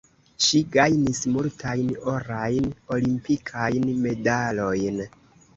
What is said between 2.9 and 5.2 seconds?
olimpikajn medalojn.